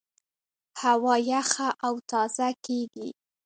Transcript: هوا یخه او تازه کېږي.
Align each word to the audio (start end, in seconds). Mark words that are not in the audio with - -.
هوا 0.81 1.15
یخه 1.31 1.67
او 1.87 1.93
تازه 2.11 2.49
کېږي. 2.65 3.09